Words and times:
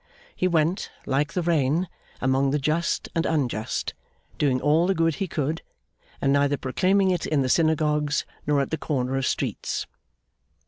He 0.35 0.47
went, 0.47 0.89
like 1.05 1.33
the 1.33 1.43
rain, 1.43 1.87
among 2.21 2.49
the 2.49 2.57
just 2.57 3.07
and 3.13 3.23
unjust, 3.23 3.93
doing 4.39 4.59
all 4.59 4.87
the 4.87 4.95
good 4.95 5.13
he 5.17 5.27
could, 5.27 5.61
and 6.19 6.33
neither 6.33 6.57
proclaiming 6.57 7.11
it 7.11 7.27
in 7.27 7.43
the 7.43 7.49
synagogues 7.49 8.25
nor 8.47 8.61
at 8.61 8.71
the 8.71 8.79
corner 8.79 9.15
of 9.15 9.27
streets. 9.27 9.85